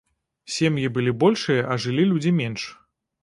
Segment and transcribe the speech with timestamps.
[0.53, 2.63] Сем'і былі большыя, а жылі людзі менш.